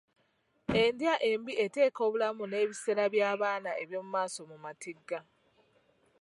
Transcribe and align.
Endya 0.81 1.13
embi 1.31 1.53
eteeka 1.65 1.99
obulamu 2.07 2.43
n'ebiseera 2.47 3.03
by'abaana 3.13 3.69
eby'omu 3.81 4.09
maaso 4.15 4.41
mu 4.51 4.57
matigga. 4.63 5.19